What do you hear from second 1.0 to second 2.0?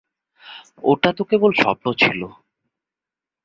তো কেবল স্বপ্ন